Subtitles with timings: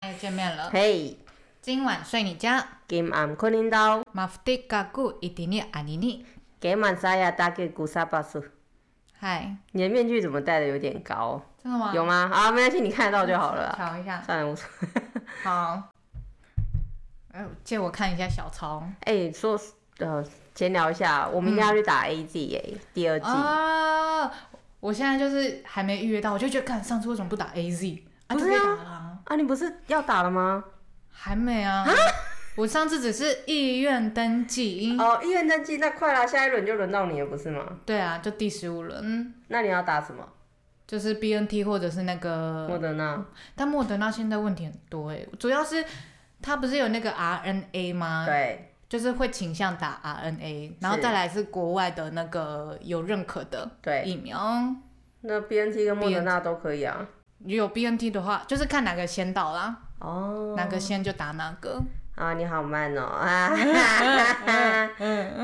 [0.00, 0.70] 哎，见面了。
[0.70, 1.14] 嘿，
[1.60, 2.66] 今晚睡你家。
[2.88, 4.02] 今晚困领导。
[4.12, 6.24] 马夫蒂嘎古伊迪尼阿尼尼。
[6.58, 8.50] 今晚沙亚打给古萨巴斯。
[9.18, 9.54] 嗨。
[9.72, 11.42] 你的面具怎么戴的有点高？
[11.62, 11.92] 真的吗？
[11.94, 12.30] 有吗？
[12.32, 13.74] 啊，没关系，你看得到就好了。
[13.76, 14.22] 瞧一下。
[14.22, 14.88] 算了，无所谓
[15.44, 15.82] 好。
[17.32, 18.82] 哎，借我看一下小抄。
[19.00, 19.60] 哎，说
[19.98, 20.24] 呃，
[20.54, 23.26] 闲聊一下，我明天要去打 A Z 哎，第二季。
[23.26, 24.32] 啊。
[24.80, 28.02] 我现在就是还没预约到，我就觉得，看上次为什么不打 A Z？
[28.28, 30.64] 啊不是啊，啊，你不是要打了吗？
[31.10, 31.86] 还没啊。
[32.56, 34.96] 我上次只是意愿登记。
[34.98, 37.64] 哦，意愿登记，那快啦，下一轮就轮到你了，不是吗？
[37.86, 39.34] 对啊，就第十五轮。
[39.48, 40.26] 那你要打什么？
[40.86, 43.24] 就是 B N T 或者是那个莫德纳。
[43.54, 45.84] 但莫德纳现在问题很多哎，主要是
[46.42, 48.24] 它不是有那个 R N A 吗？
[48.26, 48.66] 对。
[48.88, 53.70] 就是会倾向打 RNA，然后再来是国外的那个有认可的
[54.04, 54.64] 疫苗。
[55.20, 57.06] 那 BNT 跟莫德纳都可以啊。
[57.44, 59.76] 有 BNT 的话，就是看哪个先到啦。
[59.98, 60.54] 哦。
[60.56, 61.82] 哪个先就打哪个。
[62.16, 63.02] 啊，你好慢哦！
[63.02, 63.48] 啊，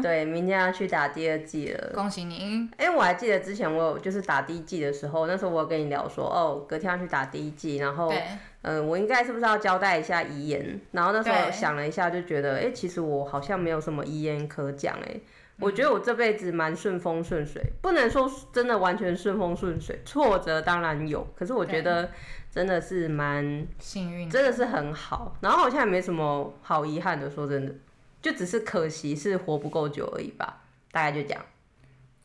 [0.02, 1.90] 对，明天要去打第二季了。
[1.94, 2.68] 恭喜你！
[2.76, 8.12] 哎，我还记得之前我有就是打第一季的时候，那时候我有跟你聊说，哦，隔天要去打第一季，然后，
[8.60, 10.78] 嗯，我应该是不是要交代一下遗言？
[10.90, 15.16] 然后那时候想了一下，就觉得，哎，其实我好像没有什么遗言可讲，哎。
[15.58, 22.10] 我觉得我这辈子蛮顺风顺水，不能说真的完全顺风顺水，挫折当然有，可是我觉得
[22.50, 25.34] 真的是蛮幸运，真的是很好。
[25.40, 27.74] 然后好像也没什么好遗憾的，说真的，
[28.20, 30.62] 就只是可惜是活不够久而已吧，
[30.92, 31.42] 大概就这样。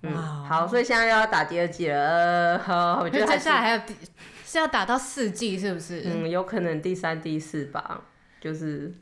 [0.04, 3.96] 嗯，好，所以现在又要打第二季了，好，我觉得接下来还有第
[4.46, 6.04] 是要打到四季是不是？
[6.06, 8.02] 嗯，有可能第三、第四吧，
[8.42, 8.94] 就是。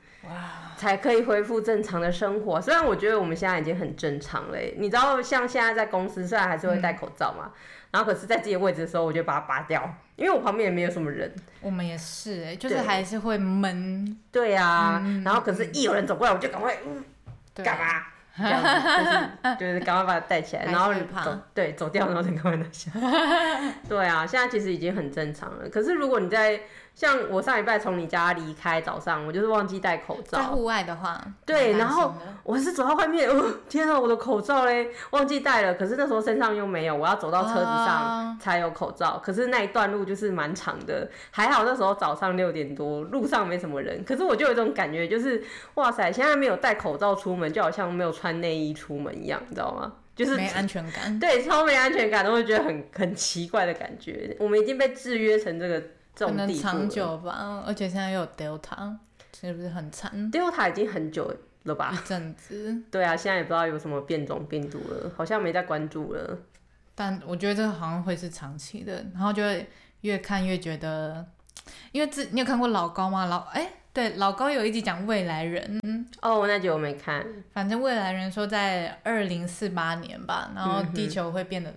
[0.78, 2.62] 才可以恢复正常的生活。
[2.62, 7.52] 虽然我觉得我们现在已经很正常了，你知道，像现在在公司，虽然还是会戴口罩嘛，
[7.92, 11.34] 然后可是在自己的位置的时候，我就把它拔掉，因为我旁边也没有什么人。
[11.62, 14.18] 我们也是，哎，就是还是会闷。
[14.32, 16.78] 对呀，然后可是一有人走过来，我就赶快，
[17.56, 18.04] 干嘛？
[18.38, 22.90] 这样子就是 就是赶快把它戴起来，然后走，对，走掉，然后再赶快拿下。
[23.90, 25.68] 对啊，现在其实已经很正常了。
[25.68, 26.62] 可是如果你在
[27.00, 30.38] 像我上礼拜从你家离开，早上我就是忘记戴口罩。
[30.38, 35.76] 在户外的话，对，然后我是走到外面，哦，天啊，我的口罩嘞，忘记带了。
[35.76, 39.18] 可是那时候身上又没有，我要走到车子上才有口罩。
[39.24, 44.04] 可是那一段路就是蛮长的，还好那时候早上 六点多，路上没什么人。
[44.04, 45.42] 可是我就有一种感觉，就是
[45.76, 49.94] 哇塞，现在没有戴口罩出门，就好像没有穿内衣出门一样，你知道吗？
[50.18, 51.18] 就是没安全感。
[51.18, 54.36] 对，超没安全感，都会觉得很很奇怪的感觉。
[54.38, 55.82] 我们已经被制约成这个。
[56.16, 58.96] 可能长久吧，而且现在又有 Delta，
[59.40, 61.34] 是不是很惨？Delta 已经很久
[61.64, 61.92] 了吧？
[61.94, 62.76] 一阵子。
[62.92, 66.38] 对啊，现在也不知道有什么变种病毒了，好像没在关注了。
[66.96, 69.70] 但我觉得这个好像会是长期的，然后就会
[70.02, 71.26] 越看越觉得，
[71.94, 73.26] 因为自你有看过老高吗？
[73.28, 75.80] 老哎，对，老高有一集讲未来人。
[76.22, 77.26] 哦，那集我没看。
[77.54, 81.72] 反正未来人说在二零四八年吧，然后地球会变得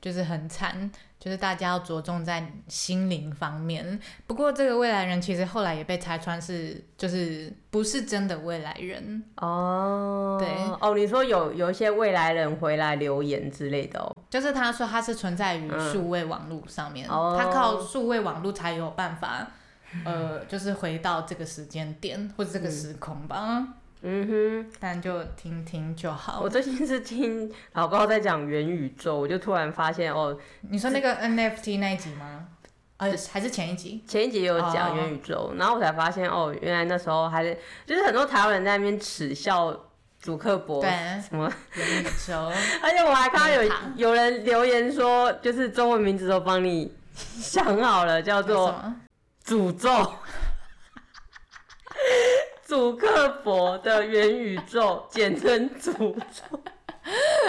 [0.00, 0.90] 就是很惨。
[1.18, 10.36] 就是大家要着重在心灵方面，不过这个未来人其实后来也被拆穿是，就是不是真的未来人哦。
[10.38, 10.48] 对
[10.80, 19.48] 哦，你说有有一些未来人回来留言之类的哦，就是他说他是存在于数位网络上面，他靠数位网络才有办法，
[20.04, 23.36] 呃，就是回到这个时间点或者这个时空吧。
[23.48, 23.72] 嗯
[24.06, 26.40] 哼，但就听听就好。
[26.40, 30.38] 我最近是听老高在讲元宇宙，我就突然发现哦，
[30.70, 32.46] 你说那个 NFT 那一集吗？
[32.98, 34.02] 呃，还是前一集？
[34.06, 39.78] 前一集有讲元宇宙，然后我才发现哦，原来那时候还是就是很多台湾人在那边耻笑
[40.18, 40.90] 主克博，对，
[41.20, 42.50] 什么元宇宙，
[42.82, 48.74] 而且我还看到有有人留言说，就是中文名字都帮你想好了，叫做
[49.44, 49.90] 诅咒。
[52.66, 56.60] 祖克伯的元宇宙，简称祖宙。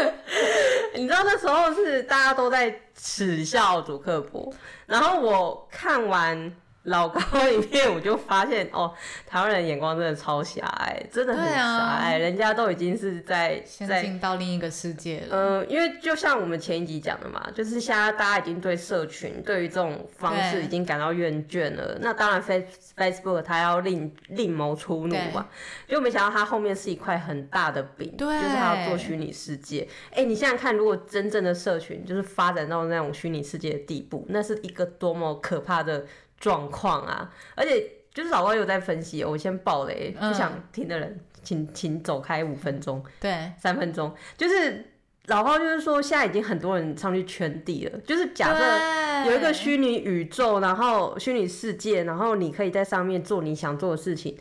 [0.93, 4.53] 你知道那时候是大家都在耻笑祖克伯，
[4.85, 6.55] 然后我看完。
[6.87, 8.93] 老高影片，我就发现哦，
[9.25, 12.17] 台湾人眼光真的超狭隘，真的很狭隘。
[12.17, 15.27] 人家都已经是在在进到另一个世界了。
[15.31, 21.97] 嗯，因为就像我们前一集讲的嘛，就是现在大家已经对社群对于这种方式已经感到厌倦了。
[22.01, 22.65] 那当然，Face
[22.95, 25.47] Facebook 它要另另谋出路嘛。
[25.87, 29.85] 就没想到它后面是一块很大的饼，就是它要做虚拟世界。
[30.13, 36.05] 哎，你现在看，如果真正的社群就是发展到那种虚拟世界的地步，那是一个多么可怕的。
[36.39, 44.13] 状况啊，而且就是老高有在分析，我先爆雷，不想听的人请请走开五分钟，对，三分钟。
[44.35, 44.93] 就是
[45.25, 54.37] 老高就是说，现在已经很多人上去圈地了，就是假设有一个虚拟宇宙，然后虚拟世界，然后你可以在上面做你想做的事情，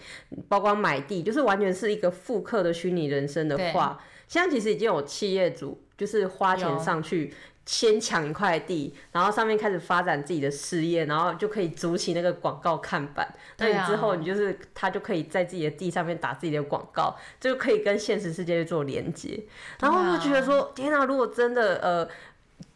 [0.48, 3.98] 包括买地，就是完全是一个复刻的虚拟人生的话，
[4.28, 7.34] 现在其实已经有企业主就是花钱上去。
[7.66, 13.28] 先抢一块地，然后上面开始发展自己的事业，然后就可以组起那个广告看板。
[13.58, 19.44] 那你之后，你就是他就可以在自己的地上面打自己的广告，就可以跟现实世界做连接。
[19.80, 21.04] 然后我就觉得说，天哪！
[21.04, 22.08] 如果真的呃。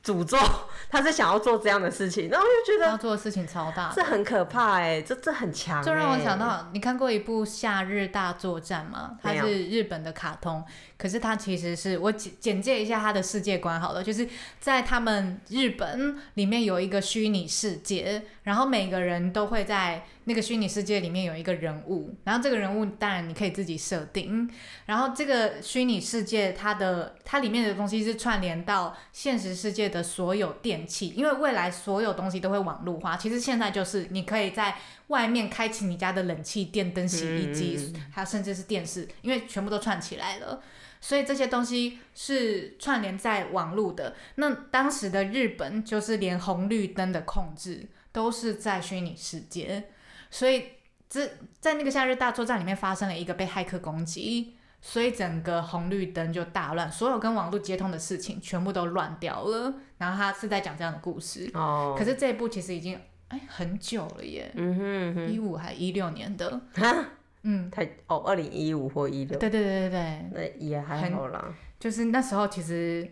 [0.05, 0.39] 诅咒，
[0.91, 5.83] 他是想要做这样的事情，然后就觉得要做的事情超大，这很可怕哎，这这很强。
[5.83, 9.19] 就让我想到，你看过一部《夏日大作战》吗？
[9.23, 10.65] 它是日本的卡通，
[10.97, 14.27] 可是它其实是我简简介一下它的世界观好了，就是
[14.59, 20.05] 在他们日本里面有一个虚拟世界，然后每个人都会在。
[20.25, 24.49] 那个虚拟世界里面有一个人物，然后这个人物当然你可以自己设定，
[24.87, 33.17] 然后这个虚拟世界它的它里面的东西是串联到现实世界的所有电器，因为未来所有东西都会网络化。
[33.17, 34.77] 其实现在就是你可以在
[35.09, 40.63] 外面开启你家的冷气、电灯、洗衣机，还有甚至是电视，因为全部都串起来了，
[41.01, 44.15] 所以这些东西是串联在网络的。
[44.37, 49.91] 那当时的日本就是连红绿灯的控制都是在虚拟世界。
[50.33, 50.65] 所以，
[51.09, 51.29] 这
[51.59, 59.75] 在那个夏日大作战里面发生了一个被骇客攻击，所以整个红绿灯就大乱，所有跟网络接通的事情全部都乱掉了。
[59.99, 61.51] 然后他是在讲这样的故事。
[61.55, 61.95] 哦。
[61.99, 62.99] 可是这一部其实已经
[63.29, 64.51] 哎很久了耶。
[64.55, 65.33] 嗯哼。
[65.33, 66.61] 一五还一六年的。
[67.43, 67.71] 嗯。
[67.71, 69.39] 太哦，二零一五或一六。
[69.39, 70.31] 对对对对对。
[70.33, 71.55] 那也还好啦。
[71.79, 73.11] 就是那时候其实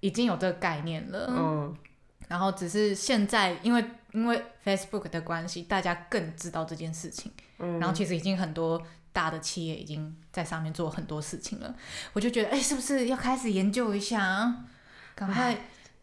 [0.00, 1.26] 已经有这个概念了。
[1.30, 1.76] 嗯。
[2.28, 3.84] 然后只是现在因为。
[4.14, 7.32] 因为 Facebook 的关系，大家更知道这件事情。
[7.58, 8.80] 嗯，然后其实已经很多
[9.14, 11.74] 大的企业已经在上面做很多事情了。
[12.12, 14.66] 我就觉得，哎，是不是要开始研究一下啊？
[15.14, 15.56] 赶快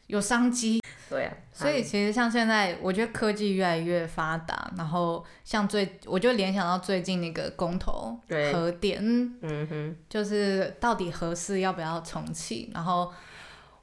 [0.07, 0.81] 有商机。
[1.07, 1.33] 对啊。
[1.53, 8.19] 所以其实像现在，我觉得科技越来越发达，然后像最，我就联想到最近那个公投
[8.51, 8.99] 核电，
[9.41, 12.71] 嗯哼，就是到底合适要不要重启？
[12.73, 13.13] 然后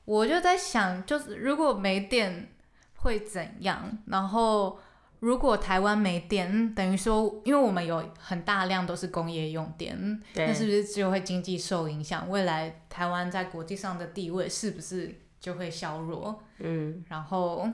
[0.04, 2.48] 我就在想，就是如果没电。
[3.00, 3.96] 会怎样？
[4.06, 4.76] 然后
[5.20, 12.28] 如果台湾没电，等于说，因为我们有很大量都是工业用电，那是不是就会经济受影响？
[12.28, 16.42] 未来台湾在国际上的地位是不是就会削弱？
[16.58, 17.68] 嗯，然后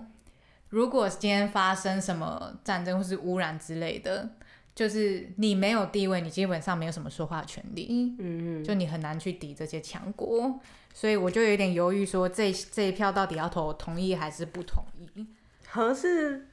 [0.70, 4.30] 如果今天发生什么战争或是污染之类的，
[4.74, 8.14] 就是你没有地位，你基本上没有什么说话权利。
[8.18, 10.58] 嗯嗯，就你很难去抵这些强国。
[10.92, 15.26] 所以我就有点犹豫，说这这一票到底要投同意还是不同意？
[15.68, 16.46] 合适，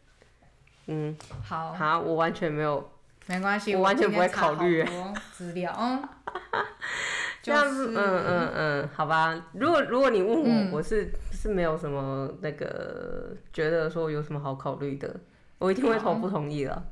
[0.88, 2.92] 嗯，好，好，我完全没有，
[3.28, 4.86] 没关系，我完全不会考虑
[5.32, 6.02] 资料，嗯，
[7.48, 9.34] 嗯嗯嗯，好吧。
[9.54, 15.16] 如果如果你问我，我是是没有什么那个觉得说有什么好考虑的，
[15.60, 16.84] 我一定会投不同意了。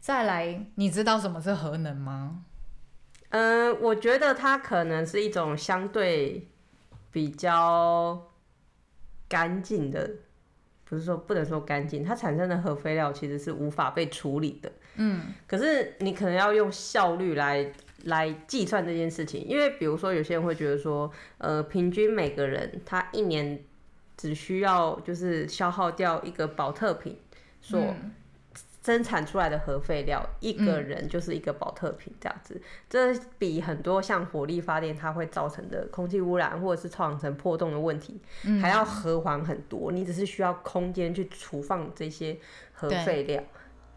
[0.00, 2.44] 再来，你知道什么是核能吗？
[3.30, 6.48] 嗯，我觉得它可能是一种相对。
[7.10, 8.22] 比较
[9.28, 10.08] 干净的，
[10.88, 14.72] 不是说不能说干净，它产生的核废料其实是无法被处理的。
[14.96, 17.72] 嗯，可是你可能要用效率来
[18.04, 23.58] 来计算这件事情，因为比如说有些人会觉得说，呃，平均每个人他一年
[24.16, 27.16] 只需要就是消耗掉一个保特瓶
[27.60, 27.94] 所。
[28.80, 32.58] 生产出来的核废料，一个人就是一个保特瓶这样子，
[32.88, 38.18] 这比很多像火力发电它会造成的空气污染或者是造成破洞的问题，
[38.62, 39.92] 还要和缓很多。
[39.92, 42.38] 你只是需要空间去储放这些
[42.72, 43.42] 核废料，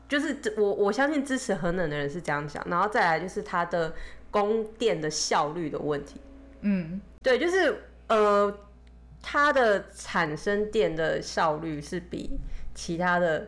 [0.10, 3.94] 就是我我相信支持核能的人是这样想，然后再来就是它的
[4.30, 6.20] 供电的效率的问题。
[6.62, 8.54] 嗯，对，就是呃，
[9.22, 12.38] 它的产生电的效率是比
[12.74, 13.48] 其他的。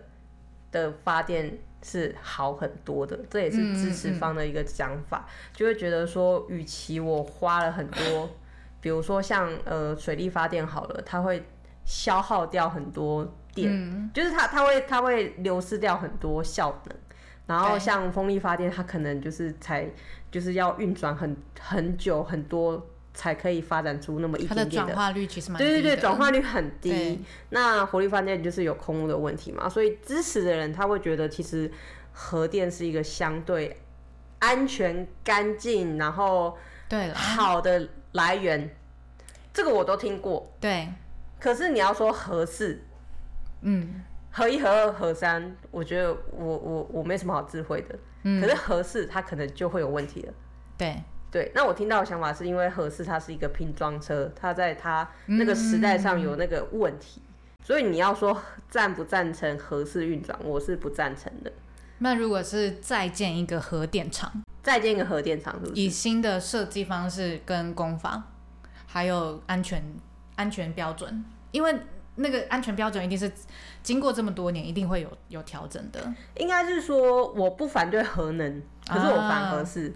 [0.73, 8.29] 的发电是好很多的，这也是支持方的一个想法，就会觉得说，与其我花了很多，
[8.81, 11.45] 比如说像呃水力发电好了，它会
[11.85, 13.69] 消耗掉很多电，
[14.13, 16.97] 就是它它会它会流失掉很多效能，
[17.45, 19.89] 然后像风力发电，它可能就是才
[20.31, 22.89] 就是要运转很很久很多。
[23.13, 27.23] 才可以发展出那么一点点的转化率，其实蛮对对对，转化率很低。
[27.49, 31.71] 那火力发电就是有空屋的问题嘛，所以支持的人他会觉得，其实
[32.11, 33.77] 核电是一个相对
[34.39, 36.57] 安全、干净，然后
[36.89, 38.75] 对好的来源。
[39.53, 40.51] 这个我都听过。
[40.59, 40.89] 对。
[41.39, 42.81] 可是你要说核四，
[43.61, 44.01] 嗯，
[44.31, 47.99] 合一、合二、合三，我觉得我我我没什么好智慧的。
[48.23, 48.41] 嗯。
[48.41, 50.33] 可是核四它可能就会有问题了。
[50.75, 50.99] 对。
[51.33, 57.23] 对，那我听到的想法是因为合适它是一个拼装车，它在它那个时代上有那个问题，
[57.63, 61.51] 所以你要说赞不赞成合适运转，我是不赞成的。
[61.97, 65.81] 那如果是再建一个核电厂，再建一个核电厂，是不是？
[65.81, 68.25] 以新的设计方式跟工法，
[68.85, 69.83] 还有安全
[70.35, 71.75] 安全标准，因为
[72.17, 73.31] 那个安全标准一定是
[73.81, 76.13] 经过这么多年，一定会有有调整的。
[76.37, 79.91] 应该是说我不反对核能，可是我反核四。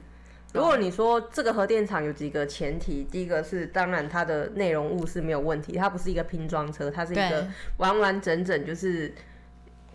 [0.54, 9.14] 如果你说这个核电厂有几个前提，第一个是当然它的内容物是没有问题，它不是一个拼装车，它是一个完完整整就是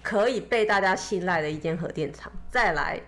[0.02, 2.30] 可以被大家信赖的一间核电厂。
[2.50, 3.00] 再来，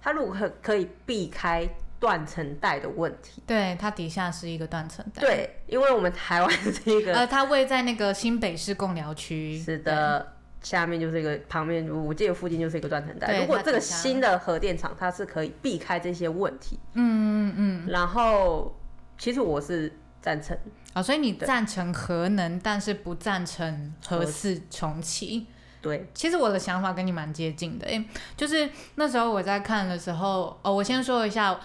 [0.00, 1.68] 它如果可可以避开
[1.98, 5.20] 断层带的问题，对，它底下是一个断层带。
[5.20, 9.58] 对，因为我们台湾是一个，呃，它位在那个新北市共寮区。
[9.58, 10.34] 是的。
[10.62, 13.40] 下面就是一个旁边，我记得附近就是一个断层带。
[13.40, 17.88] 如果这个新的核电厂它是可以避开这些问题，嗯嗯嗯。
[17.88, 18.74] 然后，
[19.18, 20.56] 其实我是赞成
[20.92, 25.48] 啊，所以你赞成核能，但是不赞成核四重启。
[25.80, 28.04] 对，其实我的想法跟你蛮接近的，哎，
[28.36, 31.58] 就是那时候我在看的时候，哦，我先说一下，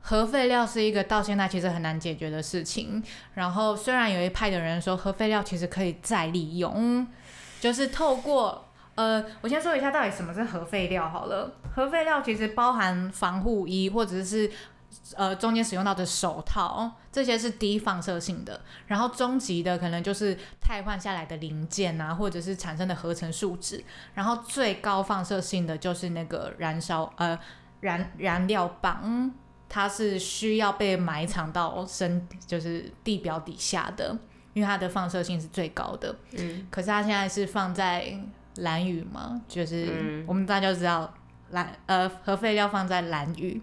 [0.00, 3.02] 核废料是一个到现在其实很难解决的事情。
[3.34, 7.04] 然后虽然有一派的人说核废料其实可以再利用。
[7.64, 8.62] 就是透过
[8.94, 11.50] 呃，我先说一下到底什么是核废料好了。
[11.74, 14.50] 核废料其实包含防护衣或者是
[15.16, 18.60] 呃中间使用到的手套，这些是低放射性的。
[18.88, 23.82] 然后中级的可能就是汰换下来的零件啊，或者是产生的合成树脂。
[24.12, 27.38] 然后最高放射性的就是那个燃烧呃
[27.80, 29.32] 燃燃料棒，
[29.70, 34.18] 它是需要被埋藏到深就是地表底下的。
[34.54, 38.16] 因为它的放射性是最高的，嗯，可是它现在是放在
[38.58, 41.12] 蓝屿嘛，就是我们大家都知道
[41.50, 43.60] 蓝呃核废料放在蓝屿，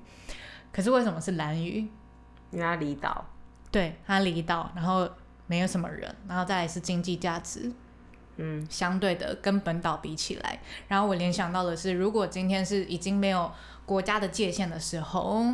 [0.74, 1.88] 可是为什么是蓝屿？
[2.52, 3.26] 因为它离岛，
[3.72, 5.10] 对，它离岛，然后
[5.48, 7.72] 没有什么人，然后再来是经济价值，
[8.36, 13.50] 嗯，相对的跟本岛比起来，然后我联想到的是，如果今天是已经没有
[13.86, 15.46] 国家的界限的时候，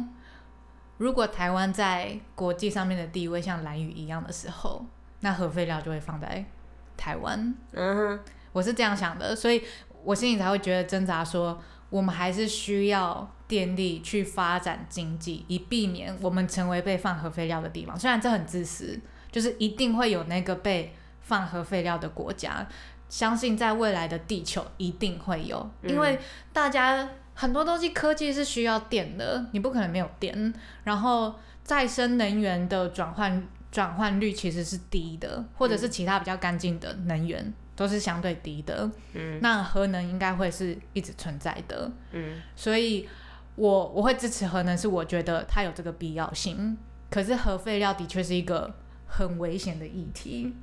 [0.98, 4.84] 如果台湾在国际上面的地位像蓝屿一样的时候。
[5.22, 6.46] 那核废料就会放在
[6.96, 8.20] 台湾，嗯哼，
[8.52, 9.64] 我是这样想的，所以
[10.04, 11.60] 我心里才会觉得挣扎，说
[11.90, 17.98] 我们还是需要电力去发展经济，以避免我们成为被放核废料的地方。
[18.00, 19.00] 虽然这很自私，
[19.32, 22.68] 就是一定会有那个被放核废料的国家，
[23.10, 26.20] 相信在未来的地球一定会有，因为
[26.54, 33.48] 大家很多东西科技是需要电的，你不可能没有电，然后再生能源的转换。
[33.78, 38.90] 转换率其实是低的，或者是其他比较干净的能源都是相对低的。
[39.14, 41.92] 嗯，那核能应该会是一直存在的。
[42.12, 43.08] 嗯，所以
[43.56, 46.76] 我我会支持核能，是我觉得它有这个必要性。
[47.12, 48.74] 可是核废料的确是一个
[49.06, 50.56] 很危险的议题。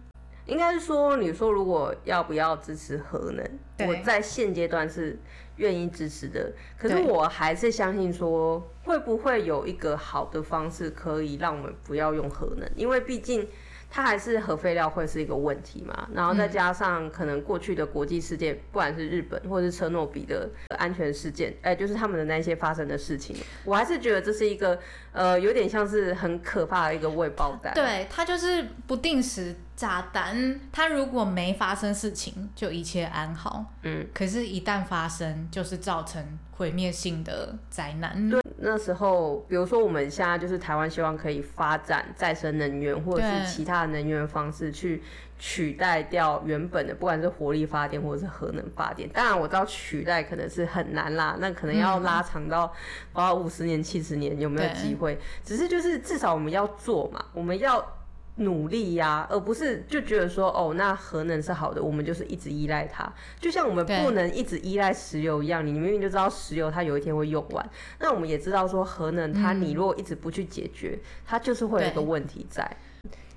[0.47, 5.17] 应该是说，你说如果要不要支持核能，我在现阶段是
[5.57, 6.53] 愿意支持的。
[6.79, 12.69] 可是我还是相信说，会不会有一个好的方式可以让我们不要用核能？
[12.77, 13.49] 因为毕竟。
[13.95, 16.09] 它还是核废料会是一个问题嘛？
[16.13, 24.77] 然后再加上可能过去的国际事件，不管是日本或者是车诺比的安全事件，哎，就是他们的那些发生的事情，我还是觉得这是一个
[25.13, 27.73] 呃，有点像是很可怕的一个未爆弹。
[27.73, 30.59] 对，它就是不定时炸弹。
[30.73, 33.65] 它如果没发生事情，就一切安好。
[33.85, 36.21] 嗯，可是，一旦发生，就是造成
[36.51, 38.29] 毁灭性的灾难。
[38.29, 38.44] 对。
[38.57, 45.03] 那时候，比如说我们现在就是台湾，希望可以发展再生能源或者是其他的能源方式去
[45.39, 49.09] 取代掉原本的，不管是火力发电或者是核能发电。
[49.09, 52.73] 当然我知道取代可能是很难啦，那可能要拉长到
[53.13, 55.19] 包括五十年、七十年有没有机会？
[55.45, 57.85] 只是就是至少我们要做嘛，我们要。
[58.37, 65.65] 努力呀，而不是就觉得说哦，那核能是好的，我们就是一直依赖它，就像我们不能一直依赖石油一样。
[65.65, 72.69] 你明明就知道石油它有一天会用完，那我们也知道说核能它你如果一直不去解决，它就是会有一个问题在。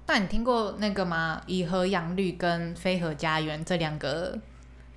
[0.07, 1.41] 那你听过那个吗？
[1.45, 4.35] 以核养绿跟非核家园这两个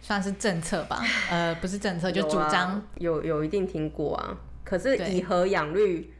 [0.01, 1.03] 算是政策吧？
[1.31, 4.39] 呃，不是政策，就主张有有一定听过啊。
[4.65, 6.15] 可是以核养绿，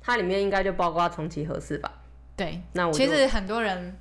[0.00, 1.92] 它里面应该就包括重启核四吧？
[2.36, 3.96] 对，那我其实很多人，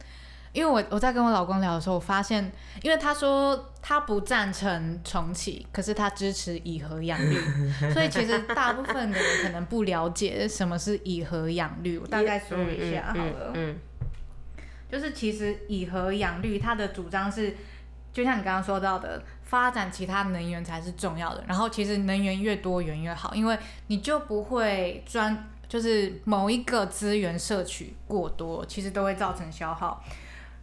[0.53, 7.37] 因为我我在跟我老公聊的时候，我发现，因为他说他不赞成重启，可是他支持以和养绿，
[7.93, 11.97] 所以其实大部分的人可能不了解什么是以和养绿。
[11.99, 13.75] 我大概说一下好了，嗯，
[14.91, 17.55] 就是其实以和养绿，它的主张是，
[18.11, 21.43] 就像你刚刚说到的，发展其他能源才是重要的。
[21.47, 23.55] 然后其实能源越多元越好，因为
[23.87, 25.49] 你就不会专。
[25.73, 30.03] 就是某一个资源摄取过多，其实都会造成消耗。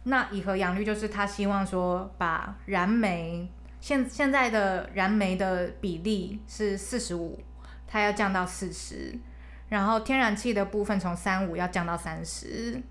[0.03, 3.51] 那以和养绿就是他希望说把燃煤
[3.81, 7.37] 现现在的燃煤的比例是四十五，
[7.85, 9.13] 它要降到四十，
[9.67, 12.81] 然后天然气的部分从三五要降到三十，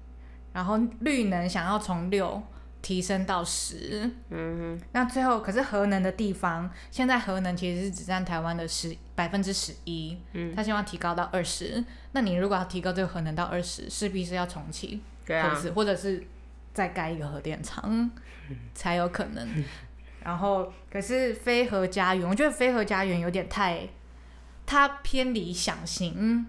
[0.53, 2.43] 然后绿能想要从六。
[2.83, 16.27] 提升到十，嗯，那最后可是核能的地方，现在核能其实是只占台湾的十百分之十一，嗯，他希望提高到二十，那你如果要提高这个核能到二十，势必是要重启，对啊，或者是
[16.73, 18.11] 再盖一个核电厂，
[18.73, 19.47] 才有可能。
[20.25, 23.87] 然后可是飞核家园，我觉得飞核家园有点太，
[24.65, 26.47] 它偏理想型，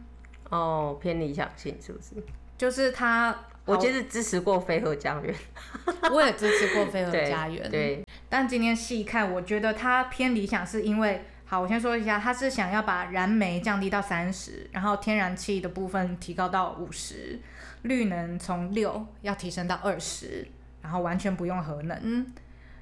[0.50, 2.24] 哦，偏理想性是不是？
[2.58, 3.38] 就是它。
[3.66, 5.36] 我其实支持过飞核家园，
[6.12, 7.70] 我也支持过飞核家园。
[7.70, 17.38] 对，但今天细看，我觉得它偏理想，是因为好，我先说一下，它是想要把燃煤降低到三十，然后天然气的部分提高到五十，
[17.82, 20.48] 绿能从六要提升到二十，
[20.82, 22.26] 然后完全不用核能。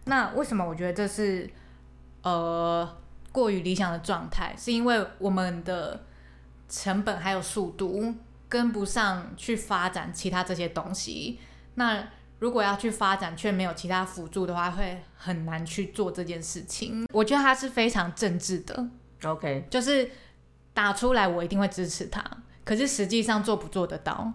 [0.05, 1.49] 那为什么我觉得这是
[2.21, 2.87] 呃
[3.31, 4.53] 过于理想的状态？
[4.55, 6.05] 是因为我们的
[6.69, 8.13] 成本还有速度。
[8.47, 11.39] 跟不上去发展其他这些东西，
[11.75, 12.03] 那
[12.39, 17.05] 如果要去发展却没有其他辅助的话，会很难去做这件事情。
[17.13, 18.87] 我觉得他是非常政治的
[19.23, 20.09] ，OK，就是
[20.73, 22.23] 打出来我一定会支持他，
[22.63, 24.33] 可是实际上做不做得到？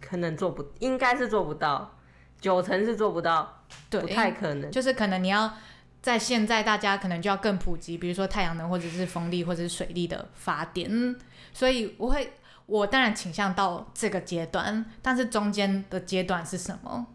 [0.00, 1.96] 可能做不，应该是做不到，
[2.40, 4.70] 九成是做不到，对，不太可能。
[4.70, 5.52] 就是可能你要
[6.00, 11.16] 在现在大家可能就要更普及，比如说太阳能或者是风力或者是水力的发电，
[11.52, 12.32] 所以我会。
[12.66, 17.06] 我当然倾向到这个阶段，但是中间的阶段是什么？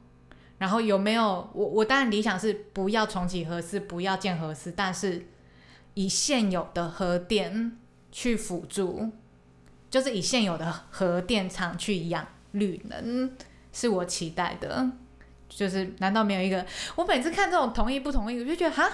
[0.59, 1.65] 然后有没有我？
[1.65, 5.25] 我当然理想是不要重启核四，不要建核四，但是
[5.95, 7.75] 以现有的核电
[8.11, 9.09] 去辅助，
[9.89, 13.31] 就是以现有的核电厂去养绿能，
[13.73, 14.91] 是我期待的。
[15.49, 16.63] 就是难道没有一个？
[16.95, 18.87] 我每次看这种同意不同意，我就觉得哈。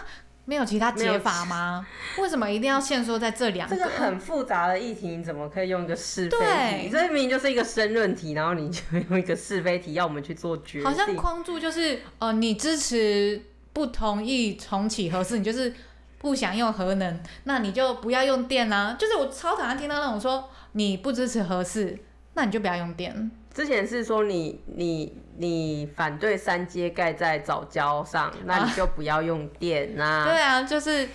[0.45, 1.85] 没有其他解法吗？
[2.19, 3.75] 为什么一定要限缩在这两个？
[3.75, 6.89] 这个很复杂的议题，你怎么可以用一个是非题？
[6.89, 10.87] 这明明就是一个申论题，然后你就用一个是非题要我们去做决定。
[10.87, 13.41] 好像框住就是，呃，你支持
[13.73, 15.73] 不同意重启核四，你就是
[16.19, 18.95] 不想用核能，那你就不要用电啊。
[18.99, 21.97] 就是我超讨厌听到那种说你不支持核四，
[22.35, 23.31] 那你就不要用电。
[23.55, 30.25] 之前是说你你你反对三阶盖在早教上，那你就不要用电呐。
[30.29, 31.07] 对啊，就是，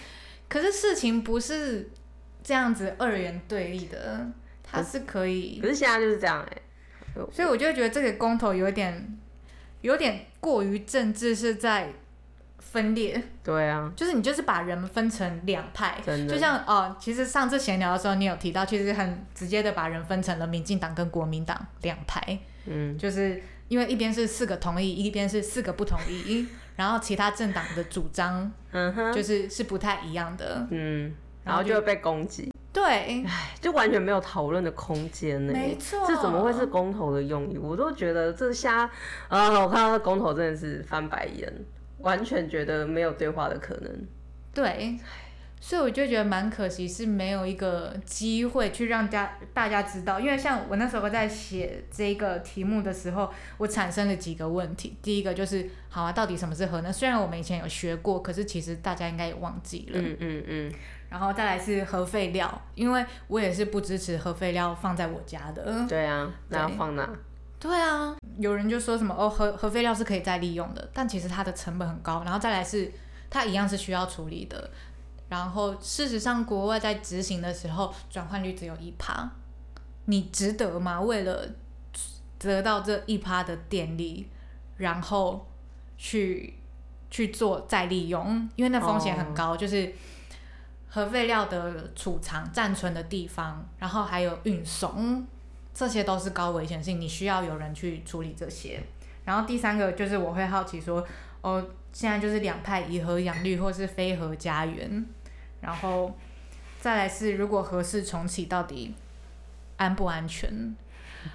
[0.49, 1.91] 可是事情不是
[2.43, 4.27] 这样子二元对立的，
[4.63, 5.61] 它是可以。
[5.61, 6.63] 可是现在就是这样哎，
[7.31, 9.19] 所以我就觉得这个公投有点
[9.83, 11.93] 有点过于政治，是在。
[12.71, 33.27] 分裂，对啊，就是你就是把人分成两派，就像哦，其实上次闲聊的时候你有提到，其实很直接的把人分成了民进党跟国民党两派，嗯，就是因为一边是四个同意，一边是四个不同意，然后其他政党的主张，嗯哼，就是是不太一样的，嗯，然后就会被攻击，对，
[33.61, 37.59] 就完全没有讨论的空间呢，没错，这怎么会是公投的用意？
[37.59, 38.89] 我都觉得这瞎
[39.27, 39.51] 啊！
[39.59, 41.53] 我看到公投真的是翻白眼。
[42.01, 44.07] 完全觉得没有对话的可能，
[44.53, 44.99] 对，
[45.61, 50.19] 所以我就觉得蛮可惜，是没有一个机会去让家大家知道。
[50.19, 54.97] 因为像我那时候在写这个题目的时候，我产生了几个问题。
[55.03, 56.91] 第一个就是，好啊，到底什么是核能？
[56.93, 60.01] 虽然我们以前有学过，可是其实大家应该也忘记了。
[60.01, 60.73] 嗯嗯嗯。
[61.11, 65.85] 然后再来是核废料，因为我也是不支持核废料放在我家的。
[65.89, 67.11] 对啊，那要放哪？
[67.61, 72.91] 对啊，有人就说什么哦，核核废料是可以再利用的，但其实它的成本很高，然后再来是
[73.29, 74.71] 它一样是需要处理的，
[75.29, 79.31] 然后事实上国外在执行的时候转换率只有一趴，
[80.07, 80.99] 你值得吗？
[80.99, 81.47] 为了
[82.39, 84.27] 得到这一趴的电力，
[84.79, 85.47] 然后
[85.99, 86.55] 去
[87.11, 89.93] 去做再利用，因为那风险很高，就是
[90.89, 95.27] 核废料的储藏暂存的地方，然后还有运送。
[95.81, 98.79] 这些都是高危险性，你需要有人去处理这些。
[99.25, 101.03] 然后第三个就是我会好奇说，
[101.41, 105.07] 哦，现在就是两派以和养绿或是非和家园，
[105.63, 106.15] 然后
[106.79, 108.95] 再来是如果合适重启到底
[109.79, 110.77] 安不安全？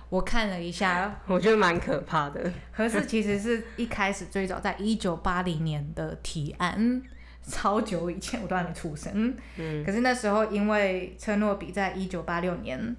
[0.09, 2.53] 我看了一下， 我觉得蛮可怕的。
[2.71, 7.01] 合适其实是一开始最早在一九八零年的提案，
[7.41, 9.35] 超久以前我都还没出生。
[9.55, 12.95] 嗯，可是那时候因为车诺比在一九八六年。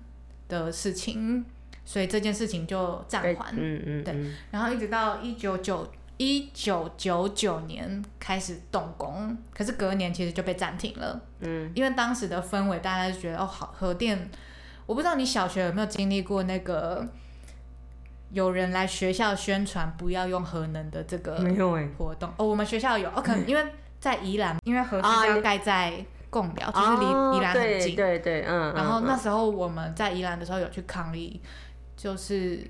[0.49, 1.45] 的事情，
[1.85, 3.55] 所以这件事情就暂缓。
[3.57, 4.15] 嗯嗯，对。
[4.51, 11.21] 然后一直到一九九一九九九年开始动工，可是隔年其实就被暂停了。
[11.41, 14.31] 嗯，因为当时的氛围，大家就觉得哦，好核电，
[14.87, 17.07] 我不知道你小学有没有经历过那个
[18.33, 22.33] 有人来学校宣传不要用核能的这个没有哎、活动。
[22.39, 23.65] 哦，我们学校有哦，可能因为
[24.01, 25.93] 在宜兰，因为核啊是要盖在
[26.31, 27.97] 贡寮，就是离哦宜兰很近。
[27.97, 28.75] 对对，嗯。
[28.75, 31.41] 然后嗯那时候我们在宜兰的时候有去抗议，
[31.97, 32.69] 就是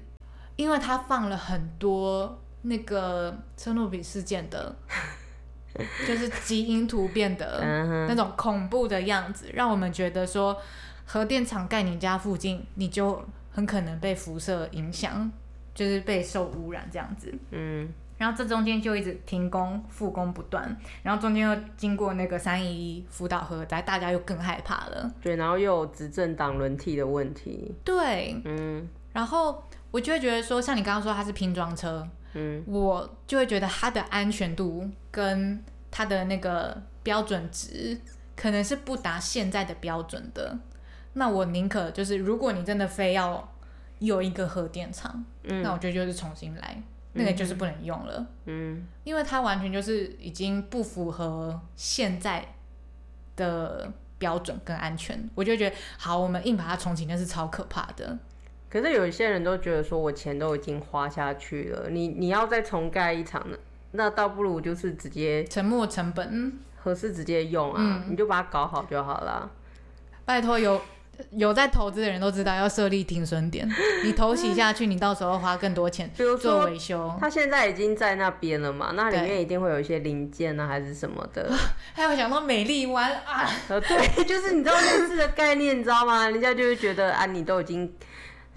[0.56, 4.74] 因为他放了很多那个车诺比事件的，
[6.06, 7.60] 就是基因突变的
[8.08, 10.56] 那种恐怖的样子，让我们觉得说
[11.04, 15.30] 核电厂盖你家附近，你就很可能被辐射影响，
[15.74, 17.32] 就是被受污染这样子。
[17.50, 17.88] 嗯
[18.18, 25.12] 然后这中间就一直停工复工不断，然后中间又经过那个三一一福岛核灾，大家又更害怕了。
[25.20, 28.88] 对，然后又有执政党轮替的问题，对，嗯。
[29.12, 32.62] 然后我就会觉得说，像你刚刚说它是拼装车，嗯。
[32.66, 37.98] 我就会觉得它的安全度跟它的那个标准值
[38.34, 40.58] 可能是不达现在的标准的。
[41.14, 43.52] 那我宁可就是，如果你真的非要
[44.00, 45.62] 有一个核电厂，嗯。
[45.62, 46.82] 那我觉得就是重新来，
[47.16, 48.26] 那个就是不能用了。
[48.44, 52.54] 嗯，因为它完全就是已经不符合现在
[53.34, 58.18] 的标准跟安全，我就觉得好，我们硬把它重启，那是超可怕的。
[58.68, 63.56] 可是有一些人都觉得说，我钱都已经花下去了，你你要再重盖一场呢，
[63.92, 69.50] 那倒不如就是直接沉没成本，合适直接用啊，你就把它搞好就好了。
[70.24, 70.80] 拜托有
[71.32, 73.68] 有在投资的人都知道要设立停损点，
[74.04, 77.14] 你投洗下去，你到时候花更多钱比如做，维修。
[77.20, 81.50] 它现在已经在那边了嘛，那里面一定会有一些零件啊，还是什么的。
[81.94, 86.28] 还有想到美丽湾啊，呃，对， 就是你知道类似的概念，你知道吗？
[86.28, 87.92] 人家就会觉得啊，你都已经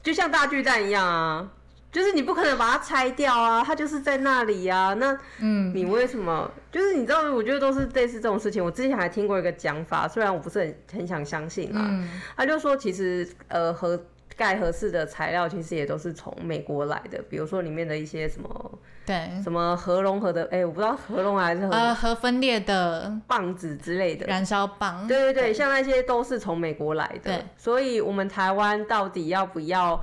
[0.04, 1.48] 就像大巨蛋一样啊，
[1.92, 4.94] 就是你不可能把它拆掉啊，它就是在那里啊。
[4.96, 6.50] 那嗯，你为什么？
[6.72, 8.64] 就是你知道，我觉得都是类似这种事情。
[8.64, 14.00] 我之前还听过一个讲法，虽然我不是很很想相信啊，嗯，他就说其实呃核
[14.38, 24.28] 盖合适的材料其实也都是从美国来的，比如说里面的一些什么对，什么核融合的，哎、我不知道核融合还是核呃，核分裂的棒子之类的。
[24.28, 30.00] 燃烧棒，对对对，像那些都是从美国来的对，所以我们台湾到底要不要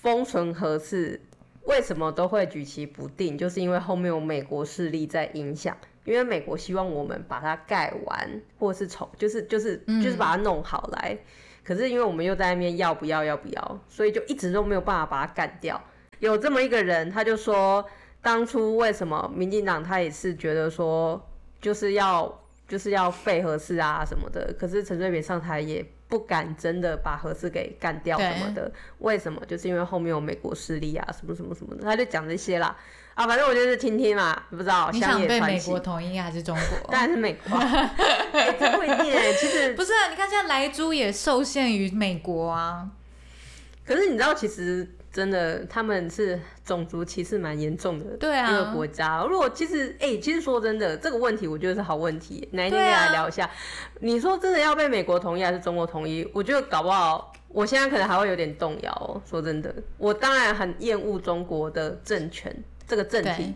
[0.00, 1.20] 封存核适？
[1.64, 3.36] 为什么都会举棋不定？
[3.36, 11.18] 就是因为后面有美国势力在影响，因为美国希望我们把它盖完，或是重，就是就是嗯就是把它弄好来。
[11.62, 15.78] 可是因为我们又在那边要不要要不要，所以就一直都没有办法把它干掉。
[16.20, 17.84] 有这么一个人，他就说，
[18.22, 21.22] 当初为什么民进党他也是觉得说，
[21.60, 29.40] 就是要就是要废核四啊什么的，可是陈水扁上台也不敢真的把核子给干掉什么的，为什么？
[29.46, 32.74] 就是因为后面有美国势力啊，什么什么什么的，他就讲这些啦。
[33.14, 36.90] 啊，反正我就是听听嘛，不知道你乡想被美国统一还是中国？
[36.90, 37.90] 当然是美国啊，
[38.32, 42.88] 哎这不一定哎、其实不是啊，你看现在莱猪也受限于美国啊。
[43.84, 49.24] 可是你知道，其实真的他们是种族歧视蛮严重的，对啊一个国家。
[49.24, 53.50] 如果其实，哎、其实说真的，这个问题我觉得是好问题，哪一天可以来聊一下。
[54.00, 56.28] 你说真的要被美国同意还是中国同意？
[56.32, 59.20] 我觉得搞不好，我现在可能还会有点动摇、哦。
[59.24, 62.54] 说真的，我当然很厌恶中国的政权
[62.86, 63.54] 这个政体对。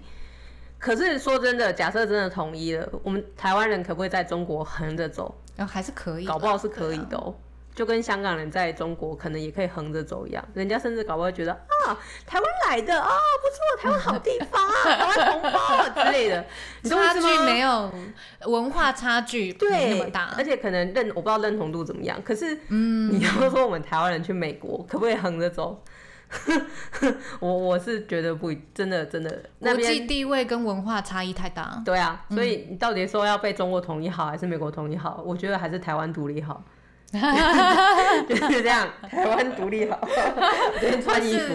[0.79, 5.33] 可是说真的，假设真的统一了，我们台湾人可不可以在中国横着走？
[5.55, 7.33] 然后还是可以，搞不好是可以的哦、
[7.75, 13.09] 就跟香港人在中国可能也可以横着走一样，人家甚至搞不好会觉得啊，台湾来的啊，
[13.41, 16.45] 不错，台湾好地方啊， 台湾同胞啊之类的，
[16.85, 17.91] 差距没有
[18.47, 25.83] 文化差距对那么大而，且可能认我不知道认同度怎么样，可是嗯，你要说我们台湾人去美国可不可以横着走？
[27.41, 31.83] 我我是觉得不，真的真的那国际地位跟文化差异太大。
[31.85, 35.23] 对啊，嗯所以你到底说要被中国统一好还是美国统一好？
[35.27, 36.63] 我觉得还是台湾独立好。
[38.29, 40.01] 就是这样，台湾独立好。
[40.81, 41.55] 今天穿衣服，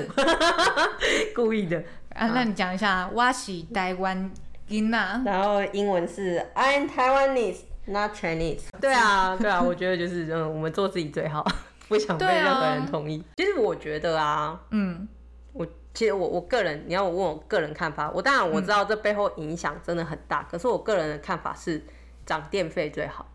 [1.35, 1.83] 故意的。
[2.13, 4.31] 啊，那你讲一下，我是台湾
[4.69, 8.61] 囡仔，然后英文是 I'm Taiwanese, not Chinese。
[8.79, 11.43] 对啊，对啊，我觉得就是嗯，我们做自己最好，
[11.87, 13.23] 不想被任何人同意。
[13.35, 15.07] 其实我觉得啊，嗯，
[15.53, 21.83] 我其实我我个人，你要我问我个人看法，我当然我知道这背后影响真的很大，可是我个人的看法是
[22.25, 23.25] 涨电费最好。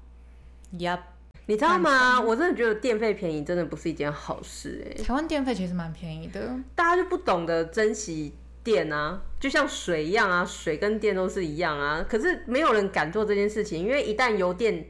[0.78, 1.00] Yup，
[1.46, 2.20] 你知道吗？
[2.20, 12.04] 我真的觉得电费便宜真的不是一件好事哎、台湾电费其实蛮便宜的，大家就不懂得珍惜电啊，就像水一样啊，水跟电都是一样啊。
[12.08, 14.86] 可是没有人敢做这件事情，因为一旦油电，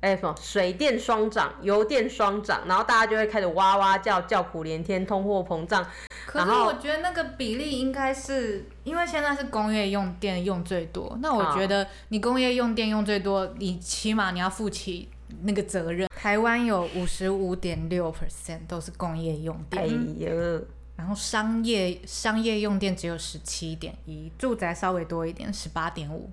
[0.00, 5.86] 哎、什么水电双涨，油电双涨，然后大家就会开始哇哇叫，叫苦连天，通货膨胀。
[6.26, 15.08] 可是我觉得那个比例应该是因为现在是工业用电用最多，那我啊觉得你工业用电用最多，你起码你要付起
[15.42, 16.08] 那个责任。
[16.14, 20.64] 台湾有五十五点六 percent 都是工业用电，哎呦，
[20.96, 26.30] 然后商业商业用电只有十七点一，住宅稍微多一点，十八点五。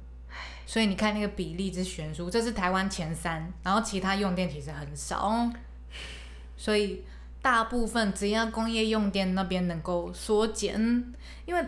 [0.66, 5.50] 所以你看那个比例之悬殊，这是台湾前三，然后其他用电其实很少，
[6.56, 7.04] 所以
[7.42, 11.14] 大部分只要工业用电那边能够缩减，
[11.46, 11.64] 因为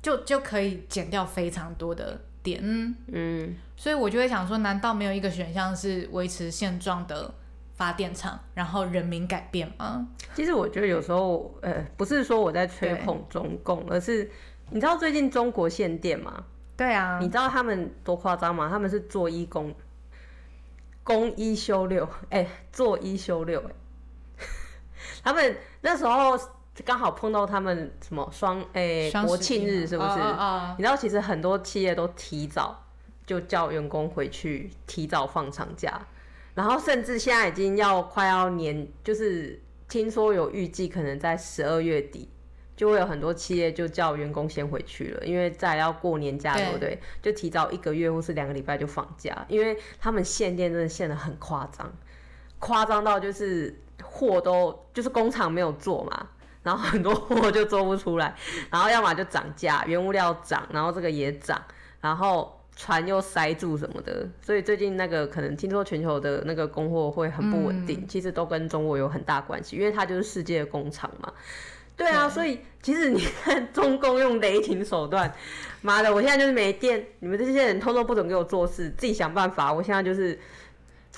[0.00, 2.60] 就就可以减掉非常多的电，
[3.06, 7.32] 嗯，所以我就会想说，难道没有一个选项是维持现状的
[7.74, 10.06] 发电厂，然后人民改变吗？
[10.34, 14.30] 其实我觉得有时候，呃，不是说我在吹捧中共，而是
[14.70, 16.44] 你知道最近中国限电吗？
[16.76, 18.68] 对啊，你知道他们多夸张吗？
[18.68, 19.74] 他们是做一工，
[21.02, 23.72] 工一休六，哎、做一休六，哎，
[25.24, 26.38] 他们那时候
[26.84, 30.08] 刚好碰到他们什么双，哎、国庆日是不是？
[30.20, 32.84] 哦哦哦你知道其实很多企业都提早
[33.26, 36.00] 就叫员工回去提早放长假，
[36.54, 42.28] 然后甚至现在已经要快要年，就是听说有预计可能在十二月底。
[42.78, 47.00] 就会有很多企业就叫员工先回去了，因为再要过年假，对对不对？
[47.20, 51.92] 就提早一个月或是两个礼拜就放假，因为他们限电真的限的很夸张，
[52.60, 56.28] 夸张到就是货都就是工厂没有做嘛，
[56.62, 58.34] 然后很多货就做不出来，
[58.70, 61.62] 然后要么就涨价，原物料涨，然后这个也涨，
[62.00, 71.32] 然后船又塞住什么的，所以最近那个可能听说全球的那个供货会很不稳定，其实都跟中国有很大关系，因为它就是世界的工厂嘛。
[71.96, 75.34] 对啊，所以其实你看中共用雷霆手段，
[75.80, 79.72] 妈的，我现在就是没电，你们这些人通通不准给我做事，自己想办法。
[79.72, 80.38] 我现在就是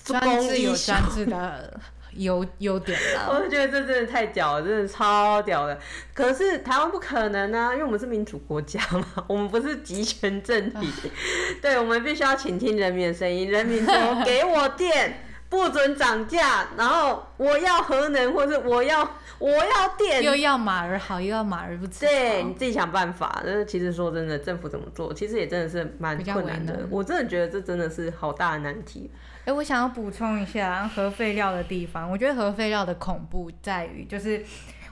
[0.02, 1.78] 专制有专制的
[2.14, 3.28] 优优点啦。
[3.32, 5.78] 我就觉得这真的太屌了，真的超屌的。
[6.14, 10.90] 可是台湾不可能啊，因为我们是民主国家嘛， 我们不是集权政体。
[11.62, 13.50] 对，我们必须要倾听人民的声音。
[13.50, 19.02] 人民说给我电，不准涨价，然后我要核能，或是我要
[19.38, 20.22] 我要电。
[20.22, 23.42] 又要马儿好，又要马儿不吃对你自己想办法。
[23.44, 26.86] 但是其实说真的，政府怎么做，其实也真的是蛮困难的。
[26.88, 29.10] 我真的觉得这真的是好大的难题。
[29.44, 32.08] 哎、我想要补充一下核废料的地方。
[32.08, 34.40] 我觉得核废料的恐怖在于，就是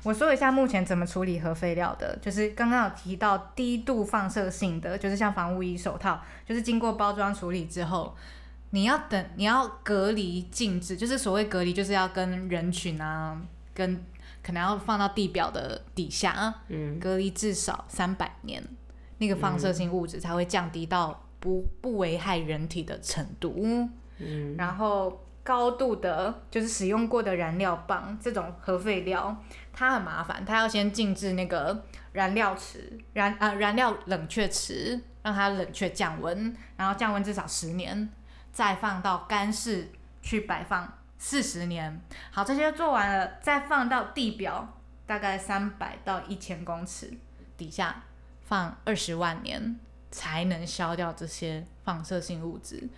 [0.02, 8.16] 我说一下目前怎么处理核废料的，就是刚刚有提到低度放射性的，就是像防护衣、手套，就是经过包装处理之后，
[8.70, 13.40] 你要等，你要隔离静置，就是所谓隔离，就是要跟人群啊，
[13.72, 14.04] 跟
[14.42, 18.62] 可能要放到地表的底下啊，嗯，隔离至少三百年，
[19.18, 23.88] 那个放射性物质才会降低到不不危害人体的程度。
[24.18, 29.36] 嗯，然后高度的，就是使用过的燃料棒这种核废料，
[29.72, 38.08] 它很麻烦，它要先静置那个燃料池，燃啊燃料冷却池，让它冷却降温，然后降温至少十年，
[38.58, 39.88] 再放到干室
[40.20, 42.00] 去摆放四十年。
[42.32, 47.16] 好，这些做完了，再放到地表，大概三百到一千公尺
[47.56, 48.02] 底下
[48.40, 49.78] 放二十万年，
[50.10, 52.88] 才能消掉这些放射性物质。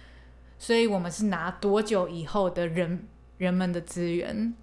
[0.58, 4.54] 所以我们是拿多久以后的人人们的资源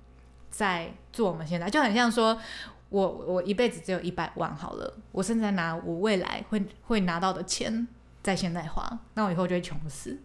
[0.49, 2.41] 在做我们现在，就很像说，
[2.89, 7.87] 我我一辈子只有一百万好了，我现在拿我未来会会拿到的钱
[8.23, 10.19] 在现在花，那我以后就会穷死。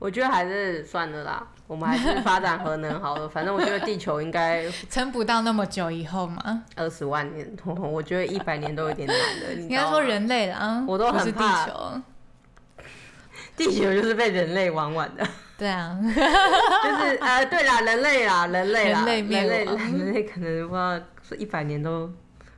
[0.00, 3.28] 我觉得还是算了啦，我们还是 发展核能好了。
[3.28, 9.54] 反正我觉得地球应该 撑不到那么久以后嘛，二十万年，我觉得一百年都有点难了。
[9.56, 12.02] 你应该说人类啦，我都很怕地球。
[13.56, 15.26] 地球就是被人类玩完的，
[15.58, 22.10] 对啊，就是呃，对啦，人类啦，人类啦，人类人类人类可能不知道是一百年都，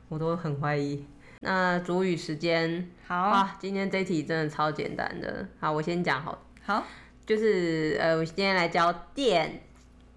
[0.07, 1.05] 我都很怀疑。
[1.41, 5.45] 那主语时间，好啊，今天这一题真的超简单的。
[5.59, 6.85] 好，我先讲好，好，
[7.25, 9.61] 就是呃，我今天来教电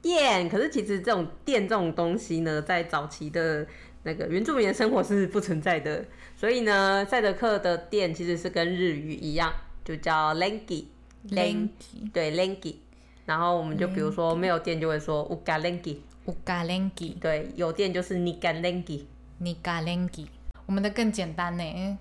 [0.03, 3.66] 电，可是其实这种电这种东西呢，在早期的
[4.03, 6.05] 那个原住民的生活是不存在的，
[6.37, 9.53] 所以呢，赛德克的电其实是跟日语一样，
[9.85, 11.69] 就叫 lengi，lengi，
[12.12, 12.77] 对 lengi
[13.25, 20.27] 然后我们就比如说没有电就会说 uga lengi，uga Lenki 对，有电就是 niga lengi，niga Lenki，
[20.66, 21.99] 我们的更简单呢，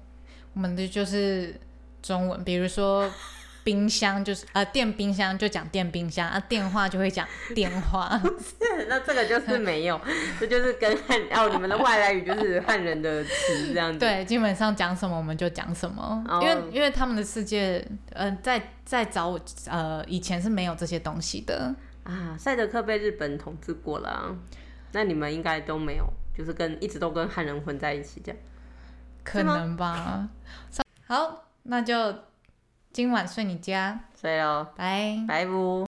[0.54, 1.56] 我们的就是
[2.04, 3.10] 中文，比如说
[3.66, 8.22] 冰箱就是呃电冰箱就讲电冰箱啊，电话就会讲电话。
[8.88, 10.00] 那这个就是没有，
[10.40, 13.98] 这就是跟汉哦，你们的外来语就是汉人的词这样子。
[13.98, 19.36] 对，基本上讲什么我们就讲什么，哦因为因为他们的世界，呃，在在早
[19.68, 21.74] 呃以前是没有这些东西的。
[22.04, 24.36] 啊，赛德克被日本统治过了、啊，
[24.92, 26.06] 那你们应该都没有，
[26.38, 28.40] 就是跟一直都跟汉人混在一起这样。
[29.24, 30.30] 可能吧。
[31.08, 32.14] 好，那就
[32.96, 35.18] 今晚睡你家，睡喽，拜。
[35.28, 35.86] 拜不。